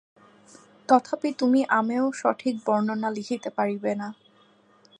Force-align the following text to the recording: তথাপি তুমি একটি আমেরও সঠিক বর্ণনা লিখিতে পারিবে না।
তথাপি 0.89 1.29
তুমি 1.39 1.59
একটি 1.61 1.73
আমেরও 1.79 2.09
সঠিক 2.21 2.55
বর্ণনা 2.65 3.09
লিখিতে 3.17 3.49
পারিবে 3.57 3.91
না। 4.01 4.07